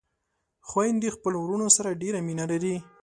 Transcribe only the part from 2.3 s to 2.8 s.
لري